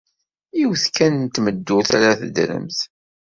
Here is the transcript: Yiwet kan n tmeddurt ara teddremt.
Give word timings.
Yiwet 0.57 0.85
kan 0.95 1.13
n 1.17 1.25
tmeddurt 1.35 1.91
ara 1.97 2.19
teddremt. 2.19 2.79